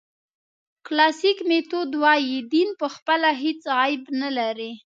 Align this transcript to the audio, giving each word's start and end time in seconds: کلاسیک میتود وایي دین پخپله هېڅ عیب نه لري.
کلاسیک 0.85 1.37
میتود 1.49 1.91
وایي 2.01 2.37
دین 2.53 2.69
پخپله 2.81 3.31
هېڅ 3.43 3.61
عیب 3.81 4.03
نه 4.21 4.29
لري. 4.37 4.71